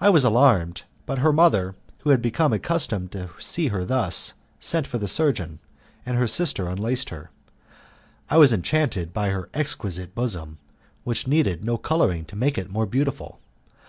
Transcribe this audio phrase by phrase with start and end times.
[0.00, 4.86] I was alarmed, but her mother, who had become accustomed to see her thus, sent
[4.86, 5.58] for the surgeon,
[6.06, 7.32] and her sister unlaced her.
[8.30, 10.58] I was enchanted with her exquisite bosom,
[11.02, 13.40] which needed no colouring to make it more beautiful.